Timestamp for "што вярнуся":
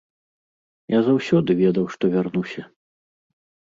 1.99-2.61